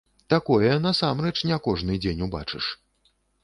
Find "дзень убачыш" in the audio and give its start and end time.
2.03-2.75